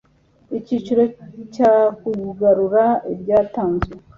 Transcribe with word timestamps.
icyiciro 0.57 1.03
cya 1.53 1.73
kugarura 1.99 2.83
ibyatanzwe 3.13 3.93